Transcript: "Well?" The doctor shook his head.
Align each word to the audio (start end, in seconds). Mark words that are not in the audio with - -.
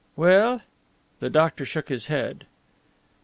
"Well?" 0.15 0.63
The 1.19 1.29
doctor 1.29 1.63
shook 1.63 1.89
his 1.89 2.07
head. 2.07 2.47